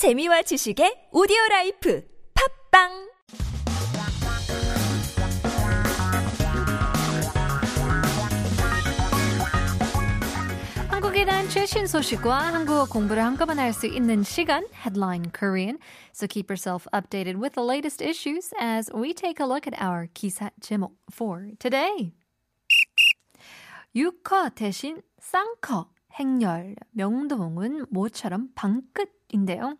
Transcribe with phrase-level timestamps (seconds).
[0.00, 2.02] 재미와 지식의 오디오 라이프
[2.70, 2.88] 팝빵
[10.88, 15.76] 한국에 대한 최신 소식과 한국어 공부를 한꺼번에 할 수 있는 시간, Headline Korean.
[16.14, 20.08] So keep yourself updated with the latest issues as we take a look at our
[20.14, 22.14] 기사 제목 for today.
[23.94, 29.77] 유커 대신 쌍커, 행렬, 명동은 모처럼 방끝 인데요.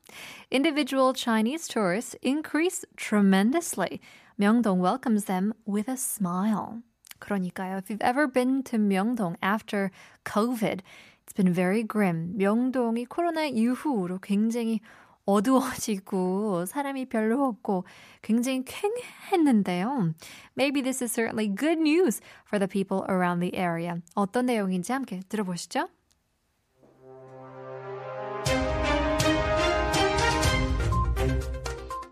[0.52, 4.02] Individual Chinese tourists increase tremendously.
[4.40, 6.82] 명동 welcomes them with a smile.
[7.20, 7.78] 그러니까요.
[7.78, 9.92] If you've ever been to 명동 after
[10.26, 10.82] COVID,
[11.24, 12.36] it's been very grim.
[12.38, 14.82] 명동이 코로나 이후로 굉장히
[15.26, 17.86] 어두워지고 사람이 별로 없고
[18.22, 20.14] 굉장히 쾌했는데요.
[20.56, 24.02] Maybe this is certainly good news for the people around the area.
[24.14, 25.90] 어떤 내용인지 함께 들어보시죠.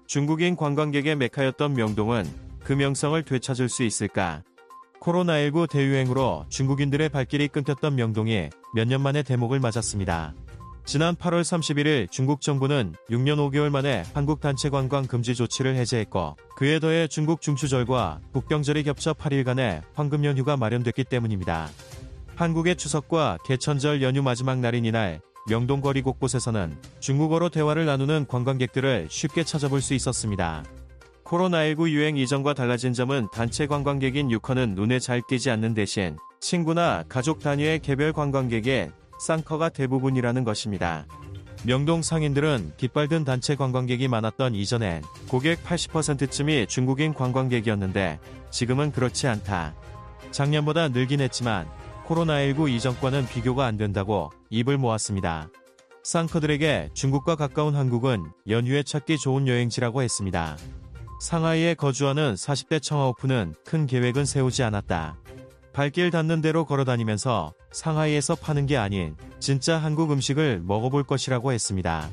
[0.09, 2.25] 중국인 관광객의 메카였던 명동은
[2.64, 4.42] 그 명성을 되찾을 수 있을까?
[5.03, 10.33] 코로나19 대유행으로 중국인들의 발길이 끊겼던 명동이 몇 년 만에 대목을 맞았습니다.
[10.87, 16.78] 지난 8월 31일 중국 정부는 6년 5개월 만에 한국 단체 관광 금지 조치를 해제했고 그에
[16.78, 21.69] 더해 중국 중추절과 국경절이 겹쳐 8일간의 황금 연휴가 마련됐기 때문입니다.
[22.34, 29.44] 한국의 추석과 개천절 연휴 마지막 날인 이날 명동 거리 곳곳에서는 중국어로 대화를 나누는 관광객들을 쉽게
[29.44, 30.62] 찾아볼 수 있었습니다.
[31.24, 37.41] 코로나19 유행 이전과 달라진 점은 단체 관광객인 유커는 눈에 잘 띄지 않는 대신 친구나 가족
[37.41, 41.06] 단위의 개별 관광객의 쌍커가 대부분이라는 것입니다.
[41.64, 49.74] 명동 상인들은 깃발 든 단체 관광객이 많았던 이전엔 고객 80%쯤이 중국인 관광객이었는데 지금은 그렇지 않다.
[50.30, 51.66] 작년보다 늘긴 했지만
[52.09, 55.51] 코로나19 이전과는 비교가 안 된다고 입을 모았습니다.
[56.03, 60.56] 쌍커들에게 중국과 가까운 한국은 연휴에 찾기 좋은 여행지라고 했습니다.
[61.20, 65.19] 상하이에 거주하는 40대 청아오프는 큰 계획은 세우지 않았다.
[65.75, 72.09] 발길 닿는 대로 걸어다니면서 상하이에서 파는 게 아닌 진짜 한국 음식을 먹어볼 것이라고 했습니다.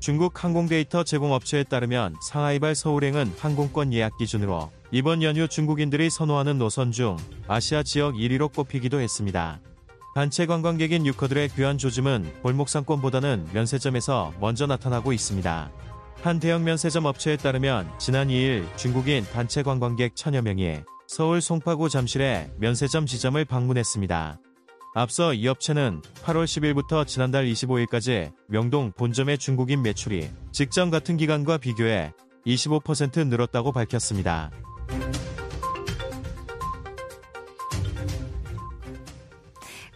[0.00, 7.16] 중국 항공데이터 제공업체에 따르면 상하이발 서울행은 항공권 예약 기준으로 이번 연휴 중국인들이 선호하는 노선 중
[7.48, 9.60] 아시아 지역 1위로 꼽히기도 했습니다.
[10.14, 15.70] 단체 관광객인 유커들의 귀한 조짐은 골목상권보다는 면세점에서 먼저 나타나고 있습니다.
[16.22, 22.50] 한 대형 면세점 업체에 따르면 지난 2일 중국인 단체 관광객 천여 명이 서울 송파구 잠실의
[22.58, 24.38] 면세점 지점을 방문했습니다.
[24.94, 32.12] 앞서 이 업체는 8월 10일부터 지난달 25일까지 명동 본점의 중국인 매출이 직전 같은 기간과 비교해
[32.46, 34.50] 25% 늘었다고 밝혔습니다.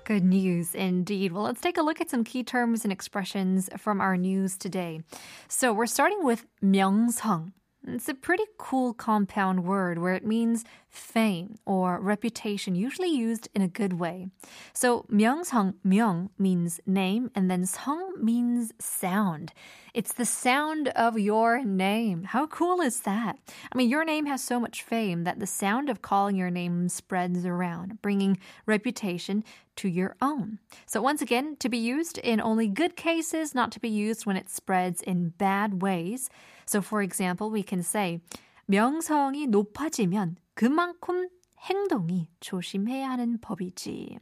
[0.05, 1.33] Good news indeed.
[1.33, 5.01] Well, let's take a look at some key terms and expressions from our news today.
[5.49, 7.53] So, we're starting with 명성.
[7.90, 13.62] It's a pretty cool compound word where it means fame or reputation, usually used in
[13.62, 14.28] a good way.
[14.74, 19.54] So 명성, 명 means name, and then 성 means sound.
[19.94, 22.26] It's the sound of your name.
[22.26, 23.38] How cool is that?
[23.72, 26.90] I mean, your name has so much fame that the sound of calling your name
[26.90, 29.46] spreads around, bringing reputation
[29.78, 30.60] to your own.
[30.86, 34.38] So once again, to be used in only good cases, not to be used when
[34.38, 36.30] it spreads in bad ways.
[36.66, 38.20] So for example, we can say
[38.68, 44.18] 명성이 높아지면 그만큼 행동이 조심해야 하는 법이지.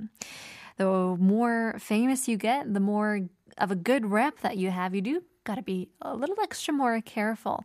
[0.78, 3.22] The more famous you get, the more
[3.58, 7.00] of a good rep that you have, you do gotta be a little extra more
[7.02, 7.64] careful.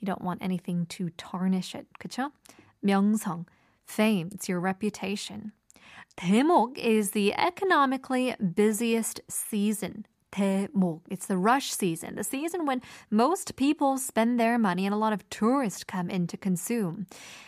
[0.00, 2.30] You don't want anything to tarnish it, 그쵸?
[2.84, 3.46] 명성,
[3.86, 5.52] fame, it's your reputation.
[6.16, 10.06] 대목 is the economically busiest season.
[10.32, 11.02] 대목.
[11.10, 12.80] It's the rush season, the season when
[13.10, 17.06] most people spend their money and a lot of tourists come in to consume.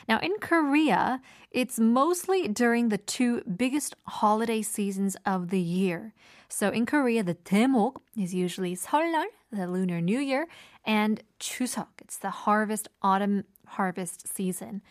[0.08, 1.20] Now, in Korea,
[1.50, 6.12] it's mostly during the two biggest holiday seasons of the year.
[6.48, 10.46] So in Korea, the 대목 is usually 설날, the Lunar New Year,
[10.84, 11.88] and 추석.
[12.02, 14.82] It's the harvest, autumn harvest season.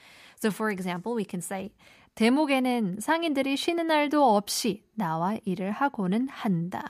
[0.42, 1.72] So for example, we can say
[2.18, 6.84] 대목에는 상인들이 쉬는 날도 없이 나와 일을 하고는 한다.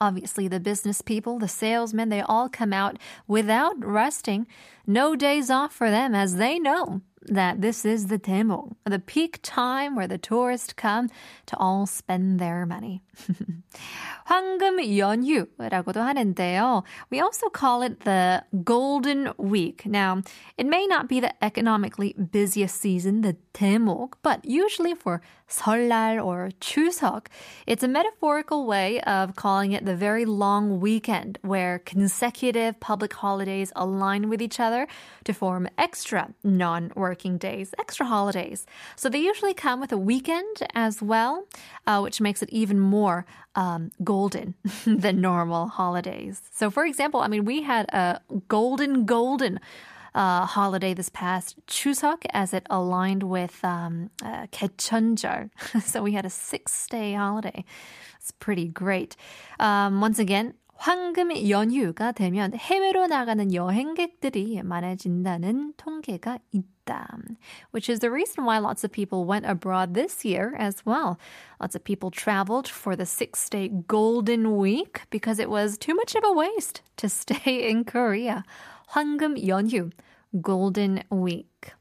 [0.00, 2.96] Obviously, the business people, the salesmen, they all come out
[3.28, 4.46] without resting.
[4.86, 9.39] No days off for them, as they know that this is the 대목, the peak
[9.41, 11.09] time where the tourists come
[11.47, 13.01] to all spend their money.
[14.25, 16.83] 황금 연휴라고도 하는데요.
[17.11, 19.85] We also call it the Golden Week.
[19.85, 20.21] Now,
[20.57, 26.49] it may not be the economically busiest season, the 대목, but usually for 설날 or
[26.59, 27.27] 추석,
[27.67, 33.71] it's a metaphorical way of calling it the very long weekend where consecutive public holidays
[33.75, 34.87] align with each other
[35.23, 38.65] to form extra non-work non-working days, extra holidays.
[38.95, 41.45] So they usually come with a weekend as well,
[41.87, 43.25] uh, which makes it even more
[43.55, 46.41] um, golden than normal holidays.
[46.51, 49.59] So, for example, I mean, we had a golden, golden
[50.13, 54.47] uh, holiday this past Chuseok as it aligned with um, uh,
[55.81, 57.65] so we had a six-day holiday.
[58.19, 59.15] It's pretty great.
[59.59, 67.18] Um, once again, 황금 연휴가 되면 해외로 나가는 여행객들이 많아진다는 통계가 있다.
[67.72, 71.18] Which is the reason why lots of people went abroad this year as well.
[71.60, 76.14] Lots of people traveled for the six day golden week because it was too much
[76.14, 78.42] of a waste to stay in Korea.
[78.94, 79.90] 황금 연휴,
[80.40, 81.74] golden week.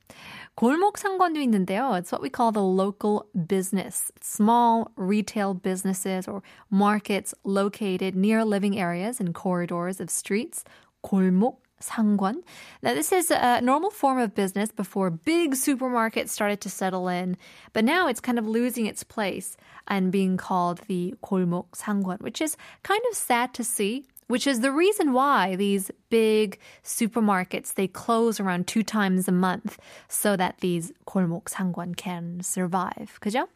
[0.55, 1.97] 골목 상권도 있는데요.
[1.97, 4.11] It's what we call the local business.
[4.21, 10.63] Small retail businesses or markets located near living areas and corridors of streets.
[11.03, 12.43] 골목 상권.
[12.83, 17.37] Now, this is a normal form of business before big supermarkets started to settle in,
[17.73, 19.55] but now it's kind of losing its place
[19.87, 24.61] and being called the 골목 상권, which is kind of sad to see which is
[24.61, 30.59] the reason why these big supermarkets they close around two times a month so that
[30.61, 33.19] these 골목 상권 can survive.
[33.21, 33.47] 그죠?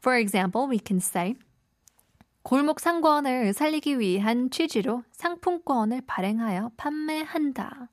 [0.00, 1.36] For example, we can say
[2.44, 7.88] 골목 상권을 살리기 위한 취지로 상품권을 발행하여 판매한다.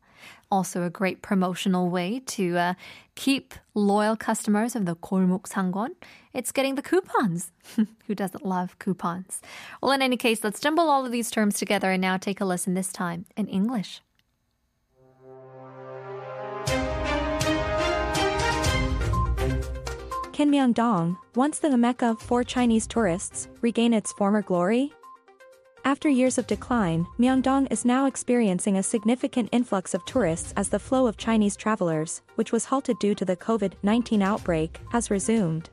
[0.50, 2.75] Also, a great promotional way to uh,
[3.14, 5.90] keep loyal customers of the 골목 상권.
[6.32, 7.52] It's getting the coupons.
[8.06, 9.40] Who doesn't love coupons?
[9.81, 12.44] Well, in any case, let's jumble all of these terms together and now take a
[12.44, 14.00] listen this time in English.
[20.32, 24.90] Can Myeongdong, once the Mecca for Chinese tourists, regain its former glory?
[25.85, 30.79] After years of decline, Myeongdong is now experiencing a significant influx of tourists as the
[30.79, 35.71] flow of Chinese travelers, which was halted due to the COVID-19 outbreak, has resumed.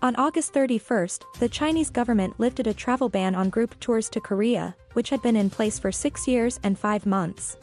[0.00, 4.74] On August 31st, the Chinese government lifted a travel ban on group tours to Korea,
[4.94, 7.58] which had been in place for six years and five months.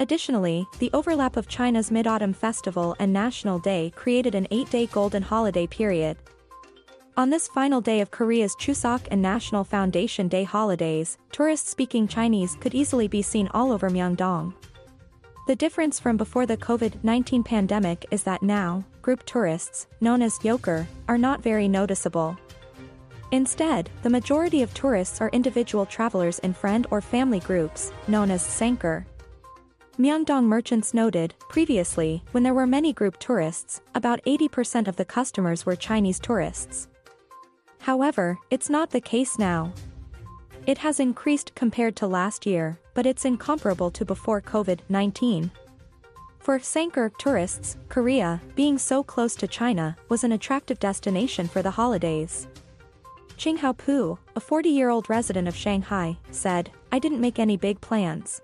[0.00, 5.66] Additionally, the overlap of China's Mid-Autumn Festival and National Day created an eight-day golden holiday
[5.66, 6.16] period.
[7.14, 12.56] On this final day of Korea's Chuseok and National Foundation Day holidays, tourists speaking Chinese
[12.58, 14.54] could easily be seen all over Myeongdong.
[15.46, 20.86] The difference from before the COVID-19 pandemic is that now, group tourists, known as yoker,
[21.06, 22.34] are not very noticeable.
[23.30, 28.40] Instead, the majority of tourists are individual travelers in friend or family groups, known as
[28.40, 29.06] sanker.
[29.98, 35.66] Myeongdong merchants noted, previously, when there were many group tourists, about 80% of the customers
[35.66, 36.88] were Chinese tourists.
[37.82, 39.72] However, it's not the case now.
[40.66, 45.50] It has increased compared to last year, but it's incomparable to before COVID-19.
[46.38, 51.72] For Sanker tourists, Korea, being so close to China, was an attractive destination for the
[51.72, 52.46] holidays.
[53.36, 58.40] Ching Hao-pu, a 40-year-old resident of Shanghai, said, I didn't make any big plans.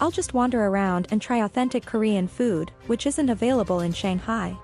[0.00, 4.56] I'll just wander around and try authentic Korean food, which isn't available in Shanghai.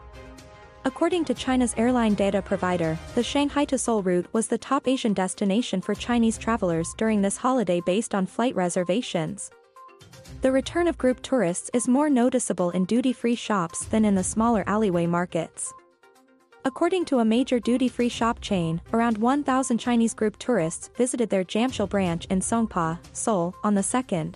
[0.86, 5.14] According to China's airline data provider, the Shanghai to Seoul route was the top Asian
[5.14, 9.50] destination for Chinese travelers during this holiday based on flight reservations.
[10.42, 14.62] The return of group tourists is more noticeable in duty-free shops than in the smaller
[14.66, 15.72] alleyway markets.
[16.66, 21.88] According to a major duty-free shop chain, around 1,000 Chinese group tourists visited their Jamshil
[21.88, 24.34] branch in Songpa, Seoul, on the 2nd.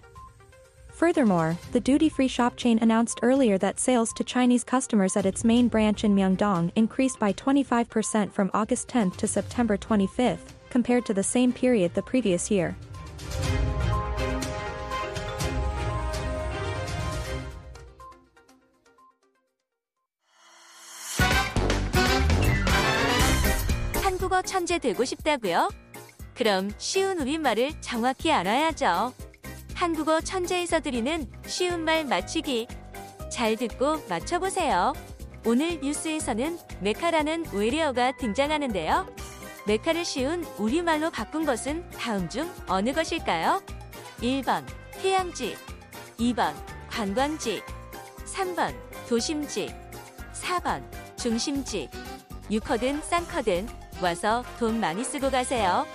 [0.97, 5.67] Furthermore, the duty-free shop chain announced earlier that sales to Chinese customers at its main
[5.67, 10.39] branch in Myeongdong increased by 25% from August 10 to September 25,
[10.69, 12.75] compared to the same period the previous year.
[24.03, 25.69] 한국어 천재 되고 싶다고요?
[26.35, 29.13] 그럼 쉬운 우리말을 정확히 알아야죠.
[29.78, 32.66] 한국어 천재에서 드리는 쉬운 말 맞추기.
[33.30, 34.92] 잘 듣고 맞춰보세요.
[35.46, 39.06] 오늘 뉴스에서는 메카라는 외래어가 등장하는데요.
[39.68, 43.62] 메카를 쉬운 우리말로 바꾼 것은 다음 중 어느 것일까요?
[44.20, 44.66] 1번
[45.00, 45.56] 휴양지
[46.18, 46.54] 2번
[46.90, 47.62] 관광지
[48.26, 48.74] 3번
[49.08, 49.72] 도심지
[50.32, 50.82] 4번
[51.16, 51.88] 중심지
[52.50, 53.68] 6커든 쌍커든
[54.02, 55.86] 와서 돈 많이 쓰고 가세요.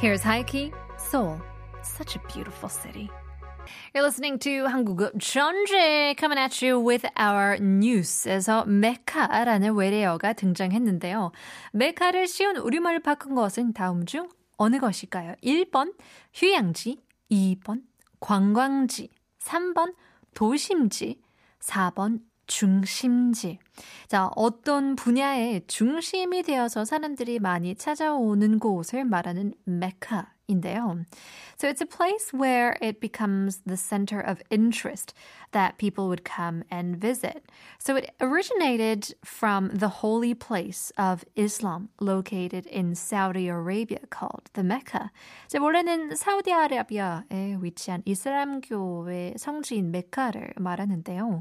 [0.00, 1.40] Here's Haiki, Seoul.
[1.82, 3.10] Such a beautiful city.
[3.94, 11.32] You're listening to 한국어 천재 coming at you with our news에서 메카라는 외래어가 등장했는데요.
[11.72, 15.34] 메카를 쉬운 우리말로 바꾼 것은 다음 중 어느 것일까요?
[15.42, 15.94] 1번
[16.34, 17.82] 휴양지, 2번
[18.20, 19.94] 관광지, 3번
[20.34, 21.20] 도심지,
[21.60, 23.58] 4번 중심지.
[24.08, 31.04] 자, 어떤 분야의 중심이 되어서 사람들이 많이 찾아오는 곳을 말하는 메카 인데요.
[31.56, 35.14] So it's a place where it becomes the center of interest
[35.52, 37.44] that people would come and visit.
[37.78, 44.64] So it originated from the holy place of Islam located in Saudi Arabia called the
[44.64, 45.10] Mecca.
[45.46, 51.40] 이제 원래는 사우디아라비아에 위치한 이슬람교의 성지인 메카를 말하는데요.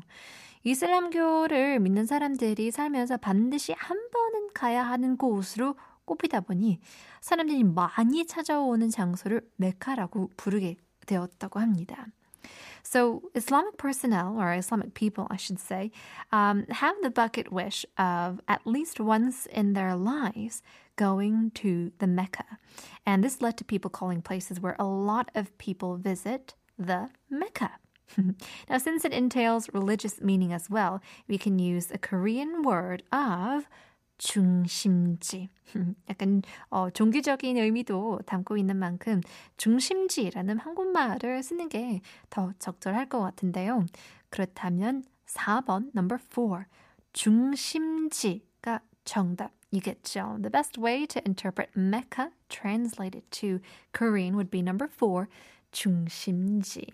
[0.65, 6.81] 이슬람교를 믿는 사람들이 살면서 반드시 한 번은 가야 하는 곳으로 꼽히다 보니
[7.21, 10.77] 사람들이 많이 찾아오는 장소를 메카라고 부르게
[11.07, 12.07] 되었다고 합니다.
[12.83, 15.91] So, Islamic personnel, or Islamic people, I should say,
[16.33, 20.63] um, have the bucket wish of at least once in their lives
[20.97, 22.59] going to the Mecca.
[23.05, 27.73] And this led to people calling places where a lot of people visit the Mecca.
[28.70, 33.68] Now, since it entails religious meaning as well, we can use a Korean word of
[34.20, 35.50] 중심지.
[36.10, 39.22] 약간 어, 종교적인 의미도 담고 있는 만큼
[39.58, 43.86] 중심지라는 한국말을 쓰는 게 더 적절할 것 같은데요.
[44.30, 46.66] 그렇다면 4번 number 4
[47.12, 50.38] 중심지가 정답 이겠죠.
[50.42, 53.60] The best way to interpret Mecca translated to
[53.92, 55.28] Korean would be number 4
[55.72, 56.86] 중심지.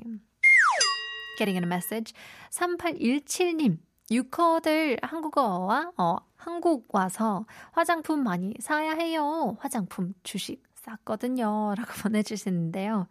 [1.39, 2.13] Getting in a message.
[2.51, 3.77] 3817님.
[4.11, 9.55] 유커들 한국어와 어, 한국 와서 화장품 많이 사야 해요.
[9.61, 11.75] 화장품 주식 쌌거든요.
[11.77, 13.07] 라고 보내주시는데요.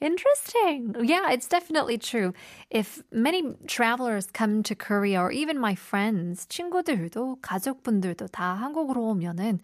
[0.00, 0.94] Interesting.
[1.04, 2.32] Yeah, it's definitely true.
[2.70, 9.60] If many travelers come to Korea or even my friends, 친구들도 가족분들도 다 한국으로 오면은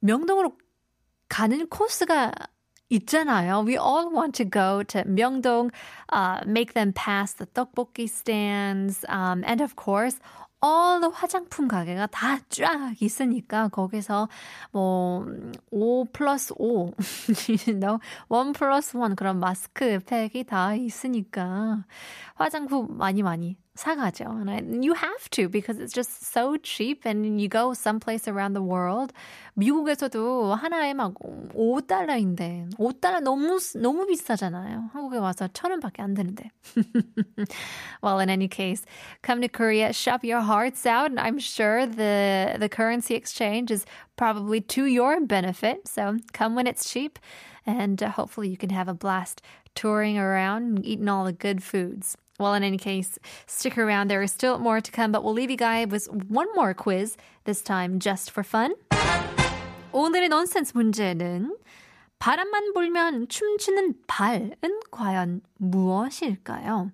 [0.00, 0.56] 명동으로
[1.28, 2.32] 가는 코스가
[2.90, 3.64] 있잖아요.
[3.64, 5.70] We all want to go to Myeongdong,
[6.10, 10.18] uh, make them pass the tteokbokki stands, um, and of course,
[10.62, 14.28] all the 화장품 가게가 다 쫙 있으니까 거기서
[14.74, 16.92] 뭐5 플러스 5,
[17.48, 21.84] you know, 1 플러스 1 그런 마스크 팩이 다 있으니까
[22.34, 24.25] 화장품 많이 많이 사가죠.
[24.25, 28.53] And I, you have to because it's just so cheap and you go someplace around
[28.53, 29.11] the world.
[29.57, 31.13] 미국에서도 하나에 막
[31.53, 34.89] 5달러인데 5달러 너무 너무 비싸잖아요.
[34.93, 36.51] 한국에 와서 천 원밖에 안 되는데.
[38.01, 38.85] well, in any case,
[39.21, 43.85] come to Korea, shop your hearts out, and I'm sure the the currency exchange is
[44.15, 45.87] probably to your benefit.
[45.87, 47.19] So come when it's cheap,
[47.65, 49.41] and uh, hopefully you can have a blast
[49.75, 52.15] touring around, eating all the good foods.
[52.39, 53.17] Well, in any case,
[53.47, 54.09] stick around.
[54.09, 57.15] There is still more to come, but we'll leave you guys with one more quiz,
[57.45, 58.75] this time just for fun.
[59.93, 61.55] 오늘의 넌센스 문제는
[62.19, 66.91] 바람만 불면 춤추는 발은 과연 무엇일까요?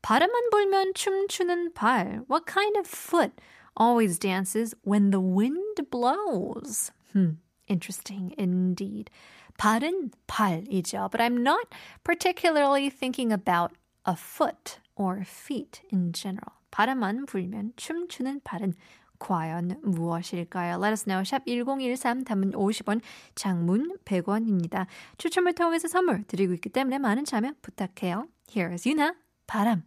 [0.00, 2.24] 바람만 불면 춤추는 발.
[2.28, 3.32] What kind of foot
[3.78, 6.90] always dances when the wind blows?
[7.12, 9.10] Hmm, interesting indeed.
[9.58, 11.10] 발은 발이죠.
[11.10, 11.66] But I'm not
[12.02, 13.72] particularly thinking about
[14.07, 16.53] a foot or feet in general.
[16.71, 18.73] 바람만 불면 춤추는 발은
[19.19, 20.75] 과연 무엇일까요?
[20.75, 21.23] Let us know.
[21.23, 23.01] 샵 1013 담은 50원,
[23.35, 24.87] 장문 100원입니다.
[25.17, 28.27] 추첨을 통해서 선물 드리고 있기 때문에 많은 참여 부탁해요.
[28.49, 29.13] Here is Yuna,
[29.47, 29.83] 바람.